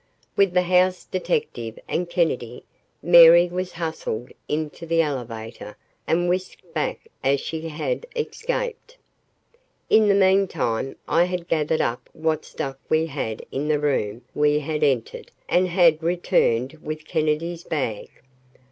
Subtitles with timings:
[0.35, 2.63] With the house detective and Kennedy,
[3.03, 5.77] Mary was hustled into the elevator
[6.07, 8.97] and whisked back as she had escaped.
[9.91, 14.57] In the meantime I had gathered up what stuff we had in the room we
[14.57, 18.09] had entered and had returned with Kennedy's bag.